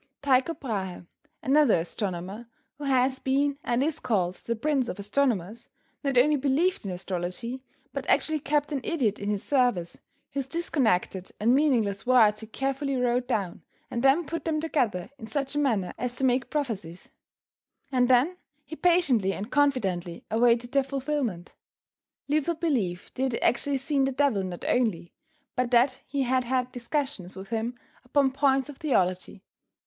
[0.23, 1.05] Tycho Brahe,
[1.43, 2.47] another astronomer
[2.79, 5.67] who has been, and is called the prince of astronomers
[6.03, 7.61] not only believed in astrology,
[7.93, 9.99] but actually kept an idiot in his service,
[10.31, 13.61] whose disconnected and meaningless words he carefully wrote down
[13.91, 17.11] and then put them together in such a manner as to make prophecies,
[17.91, 21.53] and then he patiently and confidently awaited their fulfillment.
[22.27, 25.13] Luther believed that he had actually seen the devil not only,
[25.55, 29.43] but that he had had discussions with him upon points of theology.